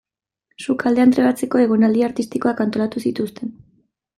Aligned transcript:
Sukaldean 0.63 1.13
trebatzeko 1.17 1.61
egonaldi 1.65 2.03
artistikoak 2.09 2.65
antolatu 2.67 3.05
zituzten. 3.11 3.53